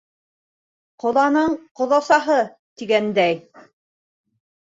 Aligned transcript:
Ҡоҙаның 1.03 1.51
ҡоҙасаһы, 1.81 2.39
тигәндәй. 2.83 3.37